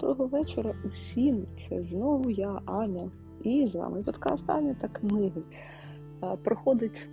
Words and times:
Доброго 0.00 0.26
вечора 0.26 0.74
усім! 0.84 1.46
Це 1.56 1.82
знову 1.82 2.30
я, 2.30 2.60
Аня, 2.66 3.10
і 3.44 3.68
з 3.72 3.74
вами 3.74 4.02
подкаст 4.02 4.50
Аня 4.50 4.76
та 4.80 4.88
книги. 4.88 5.42
Проходить 6.44 7.08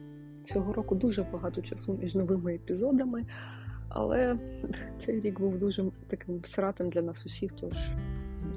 цього 0.46 0.74
року 0.74 0.96
дуже 0.96 1.24
багато 1.24 1.62
часу 1.62 1.98
між 2.02 2.16
новими 2.16 2.56
епізодами, 2.56 3.26
але 3.90 4.38
цей 4.98 5.22
рік 5.22 5.40
був 5.40 5.58
дуже 5.58 5.86
таким 6.08 6.46
сратим 6.46 6.90
для 6.90 7.02
нас 7.02 7.26
усіх, 7.26 7.52
тож, 7.62 7.74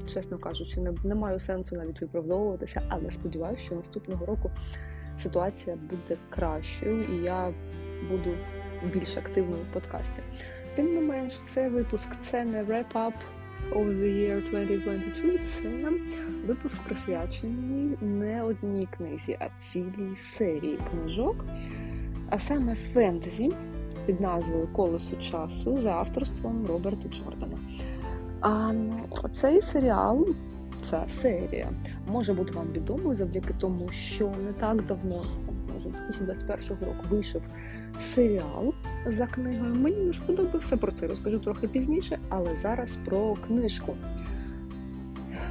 чесно 0.06 0.38
кажучи, 0.38 0.80
не, 0.80 0.94
не 1.04 1.14
маю 1.14 1.40
сенсу 1.40 1.76
навіть 1.76 2.00
виправдовуватися, 2.00 2.82
але 2.88 3.10
сподіваюся, 3.10 3.62
що 3.62 3.74
наступного 3.74 4.26
року 4.26 4.50
ситуація 5.18 5.76
буде 5.90 6.16
кращою 6.28 7.02
і 7.04 7.24
я 7.24 7.54
буду 8.10 8.30
більш 8.92 9.16
активною 9.16 9.62
в 9.70 9.74
подкасті. 9.74 10.22
Тим 10.74 10.94
не 10.94 11.00
менш, 11.00 11.34
це 11.46 11.68
випуск 11.68 12.08
це 12.20 12.44
не 12.44 12.64
wrap-up 12.64 13.12
of 13.72 13.86
the 13.86 14.08
year 14.08 14.50
2022, 14.50 15.32
це 15.46 15.90
випуск 16.46 16.78
присвячений 16.78 17.98
не 18.00 18.42
одній 18.42 18.88
книзі, 18.96 19.36
а 19.40 19.48
цілій 19.58 20.16
серії 20.16 20.78
книжок, 20.90 21.44
а 22.30 22.38
саме 22.38 22.74
фентезі 22.74 23.52
під 24.06 24.20
назвою 24.20 24.68
Колесо 24.72 25.16
часу 25.16 25.78
за 25.78 25.92
авторством 25.92 26.66
Роберта 26.66 27.08
Джордана. 27.08 27.58
А 28.40 29.28
цей 29.28 29.62
серіал, 29.62 30.26
ця 30.90 31.04
серія 31.08 31.72
може 32.06 32.32
бути 32.34 32.52
вам 32.52 32.66
відомою 32.72 33.14
завдяки 33.14 33.54
тому, 33.58 33.88
що 33.88 34.32
не 34.46 34.52
так 34.52 34.86
давно, 34.86 35.22
може, 35.72 35.88
з 35.88 36.18
2021 36.18 36.88
року 36.88 37.04
вийшов 37.10 37.42
серіал 38.00 38.74
за 39.06 39.26
книгою. 39.26 39.74
Мені 39.74 39.96
не 39.96 40.12
сподобався 40.12 40.76
про 40.76 40.92
це, 40.92 41.06
розкажу 41.06 41.38
трохи 41.38 41.68
пізніше, 41.68 42.18
але 42.28 42.56
зараз 42.56 42.98
про 43.04 43.34
книжку. 43.34 43.96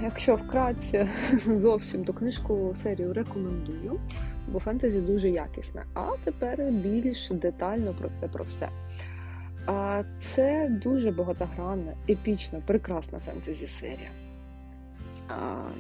Якщо 0.04 0.36
вкратце 0.36 1.10
зовсім 1.56 2.06
то 2.06 2.14
книжку 2.14 2.74
серію 2.84 3.14
рекомендую, 3.14 4.00
бо 4.48 4.60
фентезі 4.60 5.02
дуже 5.02 5.30
якісне. 5.30 5.86
А 5.94 6.12
тепер 6.24 6.72
більш 6.72 7.30
детально 7.30 7.94
про 7.94 8.10
це 8.10 8.28
про 8.28 8.44
все. 8.44 8.70
Це 10.20 10.80
дуже 10.84 11.12
багатогранна, 11.12 11.94
епічна, 12.10 12.62
прекрасна 12.66 13.20
фентезі 13.20 13.68
серія. 13.68 14.10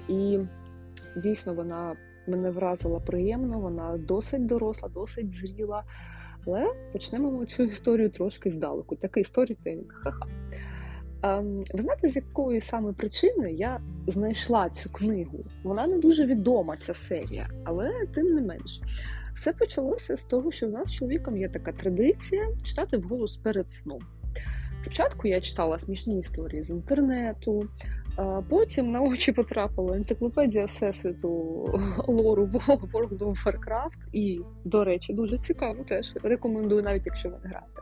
І 0.08 0.40
дійсно 1.18 1.54
вона 1.54 1.96
мене 2.28 2.50
вразила 2.50 3.00
приємно, 3.00 3.60
вона 3.60 3.98
досить 3.98 4.46
доросла, 4.46 4.90
досить 4.90 5.32
зріла. 5.32 5.84
Але 6.46 6.74
почнемо 6.94 7.46
цю 7.46 7.64
історію 7.64 8.10
трошки 8.10 8.50
здалеку. 8.50 8.96
Такий 8.96 9.24
сторітелінг, 9.24 9.88
ха-ха. 9.88 10.26
Ем, 11.24 11.64
ви 11.74 11.82
знаєте, 11.82 12.10
з 12.10 12.16
якої 12.16 12.62
саме 12.62 12.94
причини 12.94 13.52
я 13.52 13.80
знайшла 14.08 14.70
цю 14.70 14.90
книгу? 14.90 15.40
Вона 15.64 15.88
не 15.88 15.98
дуже 15.98 16.26
відома, 16.26 16.78
ця 16.78 16.94
серія, 16.94 17.50
але 17.64 17.92
тим 18.16 18.26
не 18.26 18.42
менш. 18.42 18.82
Все 19.36 19.54
почалося 19.54 20.18
з 20.18 20.26
того, 20.26 20.52
що 20.52 20.68
в 20.68 20.72
нас 20.72 20.90
з 20.90 20.94
чоловіком 20.94 21.38
є 21.38 21.50
така 21.50 21.72
традиція 21.72 22.48
читати 22.64 22.98
вголос 22.98 23.38
перед 23.38 23.70
сном. 23.70 24.00
Спочатку 24.82 25.28
я 25.28 25.42
читала 25.42 25.80
смішні 25.80 26.20
історії 26.20 26.64
з 26.64 26.70
інтернету, 26.70 27.68
Потім 28.50 28.92
на 28.92 29.02
очі 29.02 29.32
потрапила 29.32 29.98
енциклопедія 29.98 30.66
Всесвіту 30.66 31.30
лору 32.08 32.46
World 32.46 33.18
of 33.18 33.44
Warcraft 33.46 34.08
і, 34.14 34.42
до 34.64 34.84
речі, 34.84 35.14
дуже 35.14 35.38
цікаво 35.38 35.84
теж 35.84 36.14
рекомендую, 36.24 36.84
навіть 36.84 37.06
якщо 37.06 37.30
ви 37.30 37.36
не 37.44 37.50
граєте. 37.50 37.82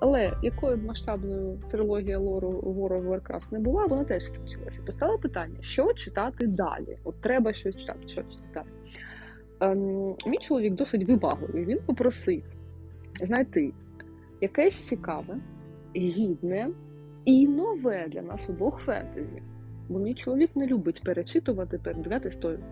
Але 0.00 0.32
якою 0.42 0.76
б 0.76 0.84
масштабною 0.84 1.60
трилогія 1.70 2.18
лору 2.18 2.50
World 2.50 3.02
of 3.02 3.08
Warcraft 3.08 3.44
не 3.50 3.58
була, 3.58 3.86
вона 3.86 4.04
теж 4.04 4.24
скінчилася. 4.24 4.82
Постало 4.82 5.18
питання, 5.18 5.56
що 5.60 5.92
читати 5.92 6.46
далі? 6.46 6.98
От 7.04 7.20
треба 7.20 7.52
щось 7.52 7.76
читати, 7.76 8.08
що 8.08 8.22
читати. 8.22 8.70
Ем, 9.60 10.16
Мій 10.26 10.38
чоловік 10.38 10.74
досить 10.74 11.08
вибагливий. 11.08 11.64
Він 11.64 11.78
попросив 11.86 12.42
знайти 13.20 13.72
якесь 14.40 14.74
цікаве, 14.74 15.36
гідне 15.96 16.68
і 17.26 17.48
нове 17.48 18.06
для 18.08 18.22
нас 18.22 18.48
обох 18.48 18.78
фентезі. 18.78 19.42
Бо 19.88 19.98
мій 19.98 20.14
чоловік 20.14 20.50
не 20.56 20.66
любить 20.66 21.02
перечитувати, 21.04 21.78
передивляти 21.78 22.28
історію. 22.28 22.64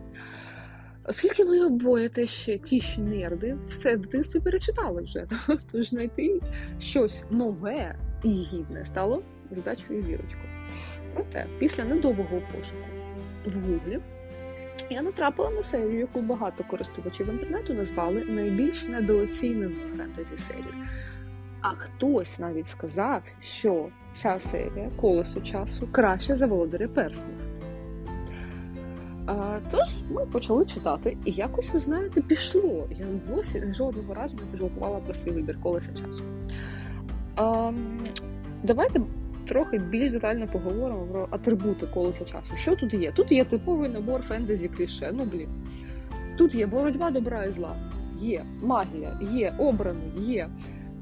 Оскільки 1.04 1.44
ми 1.44 1.66
обоє 1.66 2.08
те 2.08 2.26
ще 2.26 2.58
ті 2.58 2.80
ще 2.80 3.00
нерди, 3.00 3.56
все 3.68 3.96
в 3.96 4.00
дитинстві 4.00 4.40
перечитали 4.40 5.02
вже, 5.02 5.26
тож 5.72 5.88
знайти 5.88 6.40
щось 6.78 7.24
нове 7.30 7.96
і 8.22 8.28
гідне 8.28 8.84
стало 8.84 9.22
задачою 9.50 10.00
зірочкою. 10.00 10.48
Проте, 11.14 11.46
після 11.58 11.84
недовгого 11.84 12.42
пошуку 12.52 12.86
в 13.46 13.54
Гуглі 13.54 14.00
я 14.90 15.02
натрапила 15.02 15.50
на 15.50 15.62
серію, 15.62 15.98
яку 15.98 16.20
багато 16.20 16.64
користувачів 16.64 17.28
інтернету 17.28 17.74
назвали 17.74 18.24
найбільш 18.24 18.88
недооціненою 18.88 19.96
фентезі 19.96 20.36
серією. 20.36 20.74
А 21.64 21.68
хтось 21.68 22.38
навіть 22.38 22.66
сказав, 22.66 23.22
що 23.40 23.88
ця 24.12 24.38
серія 24.40 24.90
колесо 24.96 25.40
часу 25.40 25.88
краще 25.92 26.36
за 26.36 26.46
володаря 26.46 26.88
перснів. 26.88 27.36
А, 29.26 29.58
Тож 29.70 29.88
ми 30.10 30.26
почали 30.26 30.64
читати, 30.64 31.16
і 31.24 31.30
якось, 31.30 31.70
ви 31.72 31.78
знаєте, 31.78 32.22
пішло. 32.22 32.86
Я 32.90 33.06
досі 33.28 33.72
жодного 33.72 34.14
разу 34.14 34.36
не 34.36 34.42
пожалкувала 34.42 34.98
про 34.98 35.14
свій 35.14 35.30
вибір 35.30 35.58
колеса 35.62 35.92
часу. 35.92 36.24
А, 37.36 37.72
Давайте 38.62 39.00
трохи 39.48 39.78
більш 39.78 40.12
детально 40.12 40.46
поговоримо 40.52 41.06
про 41.06 41.28
атрибути 41.30 41.86
колеса 41.86 42.24
часу. 42.24 42.56
Що 42.56 42.76
тут 42.76 42.94
є? 42.94 43.12
Тут 43.12 43.32
є 43.32 43.44
типовий 43.44 43.90
набор 43.90 44.20
фентезі 44.20 44.68
кліше. 44.68 45.10
Ну 45.12 45.24
блін. 45.24 45.48
Тут 46.38 46.54
є 46.54 46.66
боротьба 46.66 47.10
добра 47.10 47.44
і 47.44 47.50
зла, 47.50 47.76
є 48.20 48.44
магія, 48.62 49.18
є 49.32 49.54
обраний, 49.58 50.10
є 50.18 50.48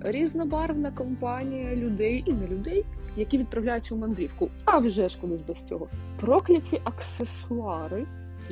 різнобарвна 0.05 0.91
компанія 0.91 1.77
людей 1.77 2.23
і 2.27 2.33
не 2.33 2.47
людей, 2.47 2.85
які 3.17 3.39
відправляються 3.39 3.95
у 3.95 3.99
мандрівку. 3.99 4.51
А 4.65 4.79
вже 4.79 5.09
ж 5.09 5.19
колись 5.21 5.43
без 5.43 5.65
цього. 5.65 5.89
Прокляті 6.21 6.81
аксесуари 6.85 8.07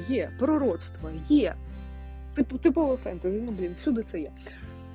є, 0.08 0.30
пророцтва 0.38 1.10
є. 1.28 1.54
Типу 2.34 2.58
типове 2.58 2.96
фентезі, 2.96 3.42
ну 3.46 3.52
блін, 3.52 3.74
всюди 3.78 4.02
це 4.02 4.20
є. 4.20 4.30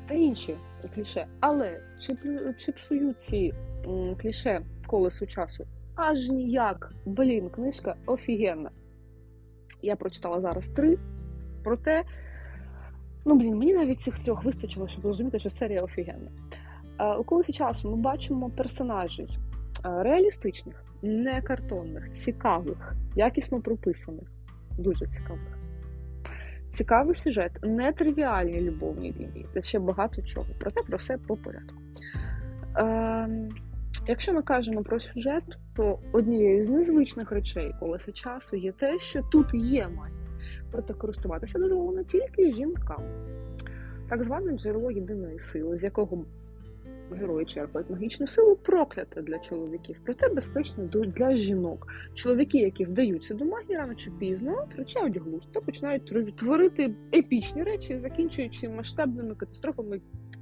Та 0.07 0.13
інші 0.13 0.55
кліше. 0.95 1.25
Але 1.39 1.81
чи 1.99 2.15
чи 2.57 2.71
псують 2.71 3.21
ці 3.21 3.53
м, 3.87 4.15
кліше 4.15 4.61
колесу 4.87 5.27
часу? 5.27 5.65
Аж 5.95 6.29
ніяк. 6.29 6.93
Блін, 7.05 7.49
книжка 7.49 7.95
офігенна. 8.05 8.69
Я 9.81 9.95
прочитала 9.95 10.41
зараз 10.41 10.67
три. 10.67 10.97
Проте 11.63 12.03
Ну, 13.25 13.35
блін, 13.35 13.57
мені 13.57 13.73
навіть 13.73 14.01
цих 14.01 14.19
трьох 14.19 14.43
вистачило, 14.43 14.87
щоб 14.87 15.05
розуміти, 15.05 15.39
що 15.39 15.49
серія 15.49 15.81
офігенна. 15.81 16.31
У 17.19 17.23
колесі 17.23 17.53
часу 17.53 17.91
ми 17.91 17.97
бачимо 17.97 18.49
персонажів 18.49 19.29
реалістичних, 19.83 20.83
не 21.01 21.41
картонних, 21.41 22.11
цікавих, 22.11 22.93
якісно 23.15 23.61
прописаних, 23.61 24.31
дуже 24.77 25.07
цікавих. 25.07 25.57
Цікавий 26.71 27.15
сюжет, 27.15 27.51
нетривіальні 27.63 28.61
любовні 28.61 29.13
лінії, 29.19 29.45
та 29.53 29.61
ще 29.61 29.79
багато 29.79 30.21
чого. 30.21 30.47
Проте 30.59 30.81
про 30.81 30.97
все 30.97 31.17
по 31.17 31.35
порядку. 31.37 31.75
Е, 32.77 33.49
Якщо 34.07 34.33
ми 34.33 34.41
кажемо 34.41 34.83
про 34.83 34.99
сюжет, 34.99 35.43
то 35.75 35.99
однією 36.11 36.63
з 36.63 36.69
незвичних 36.69 37.31
речей 37.31 37.71
колеса 37.79 38.11
часу 38.11 38.55
є 38.55 38.71
те, 38.71 38.99
що 38.99 39.21
тут 39.21 39.53
є 39.53 39.87
магія 39.87 40.14
проте 40.75 40.93
користуватися 40.93 41.59
дозволено 41.59 42.03
тільки 42.03 42.51
жінкам. 42.51 43.03
Так 44.09 44.23
зване 44.23 44.51
джерело 44.51 44.91
єдиної 44.91 45.39
сили, 45.39 45.77
з 45.77 45.83
якого 45.83 46.25
герої 47.11 47.45
черпають 47.45 47.89
магічну 47.89 48.27
силу, 48.27 48.55
прокляте 48.55 49.21
для 49.21 49.39
чоловіків, 49.39 50.01
проте 50.05 50.29
безпечне 50.29 50.83
для 50.85 51.35
жінок. 51.35 51.87
Чоловіки, 52.13 52.57
які 52.57 52.85
вдаються 52.85 53.33
до 53.33 53.45
магії 53.45 53.77
рано 53.77 53.95
чи 53.95 54.11
пізно, 54.11 54.65
втрачають 54.69 55.17
глузд 55.17 55.51
та 55.51 55.61
починають 55.61 56.35
творити 56.37 56.95
епічні 57.13 57.63
речі, 57.63 57.99
закінчуючи 57.99 58.69
масштабними 58.69 59.35
катастрофами, 59.35 60.01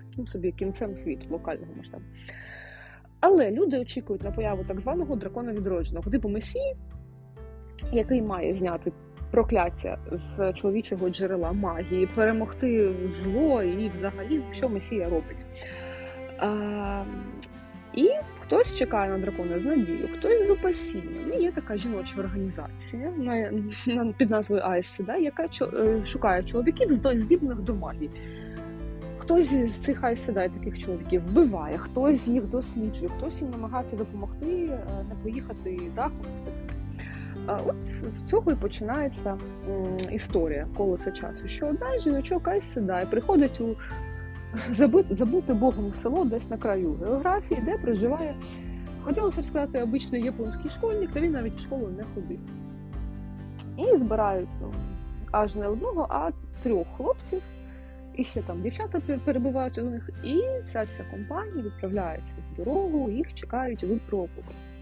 таким 0.10 0.28
собі 0.28 0.52
кінцем 0.52 0.96
світу, 0.96 1.25
локального 1.30 1.74
масштабу. 1.78 2.04
Але 3.19 3.52
люди 3.52 3.80
очікують 3.80 4.24
на 4.24 4.31
появу 4.31 4.63
так 4.63 4.80
званого 4.80 5.16
дракона 5.16 5.54
відродженого, 5.54 6.12
типу 6.12 6.30
месії, 6.30 6.75
який 7.92 8.22
має 8.22 8.56
зняти 8.56 8.92
прокляття 9.33 9.97
з 10.12 10.53
чоловічого 10.53 11.09
джерела 11.09 11.51
магії, 11.51 12.07
перемогти 12.15 12.94
зло 13.06 13.63
і 13.63 13.89
взагалі, 13.89 14.41
що 14.51 14.69
Месія 14.69 15.09
робить. 15.09 15.45
А, 16.39 17.03
І 17.94 18.09
хтось 18.39 18.75
чекає 18.75 19.12
на 19.12 19.18
дракона 19.18 19.59
з 19.59 19.65
надією, 19.65 20.09
хтось 20.18 20.47
з 20.47 20.50
опасінням. 20.50 21.41
Є 21.41 21.51
така 21.51 21.77
жіноча 21.77 22.19
організація 22.19 23.12
на, 23.18 23.51
на, 23.88 24.13
під 24.13 24.30
назвою 24.30 24.62
АСЦ, 24.63 25.00
да, 25.00 25.15
яка 25.15 25.47
чо, 25.47 25.65
е, 25.65 26.06
шукає 26.06 26.44
чоловіків 26.44 26.88
здібних 26.91 27.57
до 27.57 27.75
магії. 27.75 28.12
Хтось 29.18 29.53
з 29.53 29.74
цих 29.74 30.00
хай 30.00 30.15
сідає 30.15 30.50
таких 30.50 30.80
чоловіків 30.80 31.21
вбиває, 31.27 31.77
хтось 31.77 32.27
їх 32.27 32.44
досліджує, 32.44 33.12
хтось 33.18 33.41
їм 33.41 33.51
намагається 33.51 33.95
допомогти 33.95 34.45
е, 34.45 35.06
не 35.09 35.15
поїхати 35.24 35.80
дахом. 35.95 36.25
Все 36.38 36.45
таке. 36.45 36.82
От 37.48 37.86
з 37.86 38.25
цього 38.25 38.51
і 38.51 38.56
починається 38.56 39.38
історія 40.12 40.68
колеса 40.78 41.12
часу. 41.12 41.48
Що 41.48 41.68
одна 41.68 42.00
жіночок 42.00 42.50
сідає, 42.62 43.06
приходить 43.06 43.62
у 43.62 43.75
забути 45.10 45.54
Богом 45.54 45.94
село 45.94 46.25
десь 46.25 46.50
на 46.50 46.57
краю 46.57 46.94
географії, 46.94 47.62
де 47.66 47.78
проживає. 47.78 48.36
Хотілося 49.01 49.42
б 49.42 49.45
сказати, 49.45 49.81
обичний 49.81 50.22
японський 50.22 50.72
школьник, 50.72 51.12
та 51.12 51.19
він 51.19 51.31
навіть 51.31 51.54
в 51.54 51.60
школу 51.60 51.88
не 51.98 52.04
ходив. 52.04 52.40
І 53.78 53.98
збирають 53.98 54.50
ну, 54.62 54.74
аж 55.31 55.56
не 55.56 55.68
одного, 55.68 56.07
а 56.10 56.31
трьох 56.63 56.88
хлопців. 56.98 57.42
І 58.16 58.24
ще 58.24 58.42
там 58.42 58.62
дівчата 58.62 59.00
перебувають 59.25 59.78
у 59.78 59.84
них, 59.84 60.10
і 60.24 60.42
вся 60.66 60.86
ця 60.86 61.04
компанія 61.12 61.63
відправляється 61.66 62.34
в 62.54 62.57
дорогу, 62.57 63.12
їх 63.12 63.34
чекають 63.34 63.84
випробування. 63.84 64.73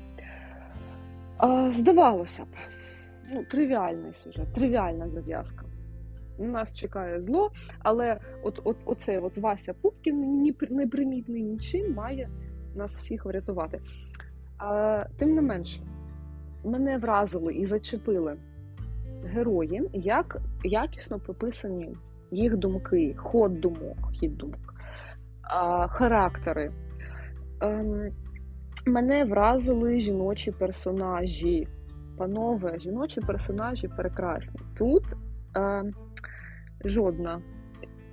Здавалося 1.71 2.43
б, 2.43 2.47
ну, 3.33 3.43
тривіальний 3.51 4.13
сюжет, 4.13 4.53
тривіальна 4.53 5.09
зав'язка. 5.09 5.65
Нас 6.39 6.73
чекає 6.73 7.21
зло, 7.21 7.51
але 7.79 8.19
от, 8.43 8.61
от, 8.63 8.83
оцей 8.85 9.17
от 9.17 9.37
Вася 9.37 9.73
Пупкін, 9.73 10.41
непримітний 10.69 11.43
нічим, 11.43 11.93
має 11.93 12.29
нас 12.75 12.97
всіх 12.97 13.25
врятувати. 13.25 13.81
А, 14.57 15.05
Тим 15.17 15.35
не 15.35 15.41
менш, 15.41 15.81
мене 16.63 16.97
вразили 16.97 17.53
і 17.53 17.65
зачепили 17.65 18.37
герої, 19.23 19.89
як 19.93 20.37
якісно 20.63 21.19
прописані 21.19 21.95
їх 22.31 22.57
думки, 22.57 23.15
ход 23.17 23.61
думок, 23.61 23.97
хід 24.13 24.37
думок, 24.37 24.73
а, 25.41 25.87
характери. 25.87 26.71
Мене 28.85 29.25
вразили 29.25 29.99
жіночі 29.99 30.51
персонажі. 30.51 31.67
Панове, 32.17 32.79
жіночі 32.79 33.21
персонажі 33.21 33.87
прекрасні. 33.87 34.59
Тут 34.77 35.03
е, 35.57 35.83
жодна 36.85 37.41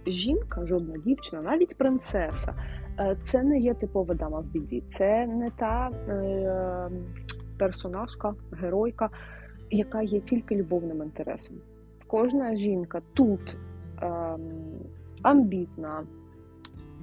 жінка, 0.06 0.66
жодна 0.66 0.98
дівчина, 0.98 1.42
навіть 1.42 1.76
принцеса, 1.78 2.54
е, 2.98 3.16
це 3.24 3.42
не 3.42 3.58
є 3.58 3.74
типова 3.74 4.14
дама 4.14 4.40
в 4.40 4.44
біді. 4.44 4.84
Це 4.88 5.26
не 5.26 5.50
та 5.50 5.90
е, 6.08 6.90
персонажка, 7.58 8.34
геройка, 8.52 9.10
яка 9.70 10.02
є 10.02 10.20
тільки 10.20 10.56
любовним 10.56 11.02
інтересом. 11.02 11.56
Кожна 12.06 12.54
жінка 12.54 13.02
тут 13.14 13.56
е, 14.02 14.36
амбітна 15.22 16.06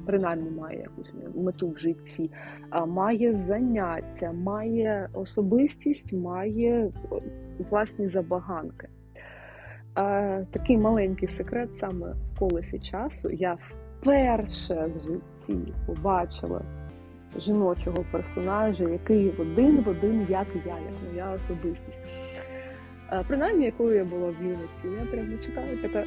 принаймні 0.06 0.50
має 0.50 0.80
якусь 0.80 1.14
мету 1.36 1.70
в 1.70 1.78
житті, 1.78 2.32
має 2.88 3.34
заняття, 3.34 4.32
має 4.32 5.10
особистість, 5.14 6.14
має 6.14 6.92
власні 7.70 8.08
забаганки. 8.08 8.88
Такий 10.52 10.78
маленький 10.78 11.28
секрет 11.28 11.76
саме 11.76 12.16
в 12.34 12.40
колесі 12.40 12.80
часу 12.80 13.30
я 13.30 13.58
вперше 14.00 14.92
в 14.96 15.04
житті 15.04 15.74
побачила 15.88 16.62
жіночого 17.40 18.06
персонажа, 18.12 18.84
який 18.84 19.30
в 19.30 19.42
один 19.42 19.84
в 19.84 19.90
один, 19.90 20.28
як 20.30 20.48
я, 20.66 20.78
як 20.78 20.94
моя 21.10 21.32
особистість. 21.32 22.00
Принаймні, 23.28 23.66
якою 23.66 23.96
я 23.96 24.06
була 24.06 24.30
в 24.30 24.44
юності, 24.44 24.88
я 25.00 25.06
прямо 25.12 25.38
читала 25.38 25.68
така 25.82 26.04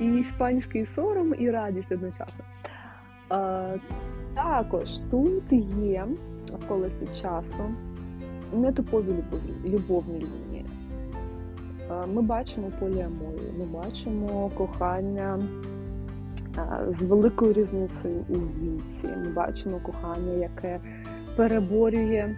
і 0.00 0.14
іспанський 0.18 0.86
сором, 0.86 1.34
і 1.38 1.50
радість 1.50 1.92
одночасно. 1.92 2.44
А, 3.28 3.74
Також 4.34 4.90
тут 5.10 5.52
є 5.82 6.06
в 6.46 6.68
колесі 6.68 7.06
часу 7.20 7.74
нетипові 8.52 9.08
любові, 9.08 9.76
любовні 9.76 10.18
лінії. 10.18 10.64
Ми 12.14 12.22
бачимо 12.22 12.72
поліаморію, 12.80 13.52
ми 13.58 13.64
бачимо 13.64 14.50
кохання 14.54 15.48
з 16.98 17.02
великою 17.02 17.52
різницею 17.52 18.24
у 18.28 18.34
віці. 18.34 19.06
Ми 19.06 19.32
бачимо 19.32 19.80
кохання, 19.82 20.32
яке 20.32 20.80
переборює 21.36 22.36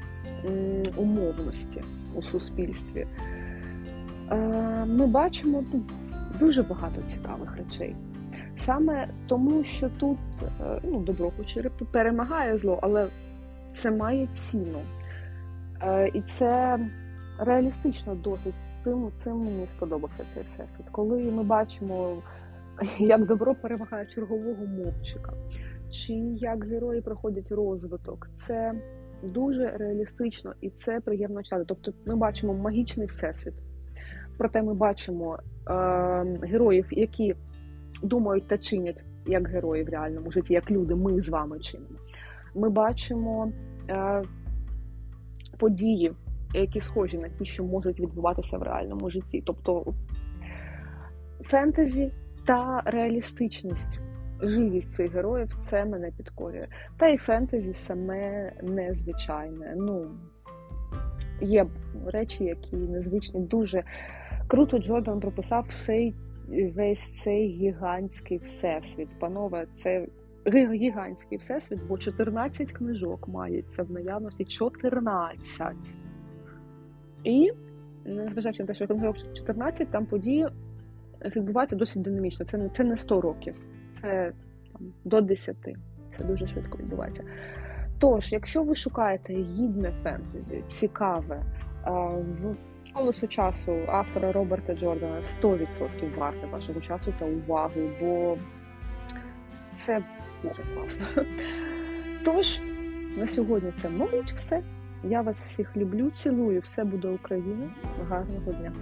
умовності 0.96 1.82
у 2.18 2.22
суспільстві. 2.22 3.06
Ми 4.86 5.06
бачимо 5.06 5.64
дуже 6.40 6.62
багато 6.62 7.02
цікавих 7.02 7.56
речей. 7.56 7.96
Саме 8.56 9.08
тому, 9.26 9.64
що 9.64 9.88
тут 9.88 10.18
е, 10.42 10.80
ну, 10.84 11.00
добро 11.00 11.32
хоч 11.36 11.58
перемагає 11.92 12.58
зло, 12.58 12.78
але 12.82 13.08
це 13.74 13.90
має 13.90 14.26
ціну. 14.26 14.80
Е, 15.82 16.08
і 16.14 16.20
це 16.22 16.78
реалістично 17.38 18.14
досить. 18.14 18.54
Цим, 18.84 19.10
цим 19.14 19.36
мені 19.36 19.66
сподобався 19.66 20.24
цей 20.34 20.42
всесвіт. 20.42 20.86
Коли 20.92 21.22
ми 21.22 21.42
бачимо, 21.42 22.22
як 22.98 23.26
добро 23.26 23.54
перемагає 23.54 24.06
чергового 24.06 24.66
мовчика, 24.66 25.32
чи 25.90 26.12
як 26.36 26.64
герої 26.64 27.00
проходять 27.00 27.52
розвиток, 27.52 28.28
це 28.34 28.74
дуже 29.22 29.70
реалістично 29.70 30.54
і 30.60 30.70
це 30.70 31.00
приємно 31.00 31.42
читати. 31.42 31.64
Тобто 31.66 31.92
ми 32.06 32.16
бачимо 32.16 32.54
магічний 32.54 33.06
всесвіт. 33.06 33.54
Проте 34.38 34.62
ми 34.62 34.74
бачимо 34.74 35.38
е, 35.38 35.72
героїв, 36.42 36.86
які 36.90 37.34
думають 38.02 38.48
та 38.48 38.58
чинять 38.58 39.04
як 39.26 39.48
герої 39.48 39.84
в 39.84 39.88
реальному 39.88 40.32
житті, 40.32 40.54
як 40.54 40.70
люди, 40.70 40.94
ми 40.94 41.20
з 41.20 41.28
вами 41.28 41.58
чинимо. 41.58 41.98
Ми 42.54 42.70
бачимо 42.70 43.52
е, 43.90 44.22
події, 45.58 46.12
які 46.54 46.80
схожі 46.80 47.18
на 47.18 47.28
ті, 47.28 47.44
що 47.44 47.64
можуть 47.64 48.00
відбуватися 48.00 48.58
в 48.58 48.62
реальному 48.62 49.10
житті. 49.10 49.42
Тобто 49.46 49.94
фентезі 51.42 52.12
та 52.46 52.82
реалістичність. 52.84 54.00
Живість 54.42 54.90
цих 54.90 55.12
героїв 55.12 55.56
це 55.60 55.84
мене 55.84 56.10
підкорює. 56.10 56.66
Та 56.96 57.08
й 57.08 57.16
фентезі 57.16 57.74
саме 57.74 58.52
незвичайне. 58.62 59.74
Ну, 59.76 60.10
Є 61.40 61.66
речі, 62.06 62.44
які 62.44 62.76
незвичні, 62.76 63.40
дуже 63.40 63.84
Круто 64.48 64.78
Джордан 64.78 65.20
прописав 65.20 65.66
цей 65.70 66.14
весь 66.48 67.22
цей 67.22 67.48
гігантський 67.48 68.38
всесвіт. 68.38 69.08
Панове, 69.18 69.66
це 69.74 70.06
гігантський 70.52 71.38
всесвіт, 71.38 71.78
бо 71.88 71.98
14 71.98 72.72
книжок 72.72 73.28
мається 73.28 73.82
в 73.82 73.90
наявності 73.90 74.44
14. 74.44 75.76
І, 77.24 77.50
незважаючи 78.04 78.62
на 78.62 78.66
те, 78.66 78.74
що 78.74 78.86
книжок 78.86 79.14
14, 79.34 79.90
там 79.90 80.06
події 80.06 80.46
відбуваються 81.36 81.76
досить 81.76 82.02
динамічно. 82.02 82.46
Це 82.46 82.68
це 82.68 82.84
не 82.84 82.96
100 82.96 83.20
років, 83.20 83.54
це 84.00 84.32
там, 84.72 84.92
до 85.04 85.20
10. 85.20 85.56
Це 86.10 86.24
дуже 86.24 86.46
швидко 86.46 86.78
відбувається. 86.78 87.24
Тож, 87.98 88.32
якщо 88.32 88.62
ви 88.62 88.74
шукаєте 88.74 89.32
гідне 89.32 89.92
фентезі, 90.02 90.62
цікаве, 90.66 91.42
в 91.84 92.56
Колесо 92.94 93.26
часу 93.26 93.72
автора 93.88 94.32
Роберта 94.32 94.74
Джордана 94.74 95.20
100% 95.20 96.18
варте 96.18 96.46
вашого 96.46 96.80
часу 96.80 97.14
та 97.18 97.24
уваги, 97.24 97.90
бо 98.00 98.38
це 99.74 100.04
дуже 100.42 100.62
класно. 100.74 101.06
Тож, 102.24 102.60
на 103.16 103.26
сьогодні 103.26 103.72
це, 103.82 103.88
мабуть, 103.88 104.32
все. 104.32 104.62
Я 105.04 105.20
вас 105.20 105.42
всіх 105.42 105.76
люблю, 105.76 106.10
цілую, 106.10 106.60
все 106.60 106.84
буде 106.84 107.08
Україна. 107.08 107.70
Гарного 108.08 108.52
дня! 108.52 108.72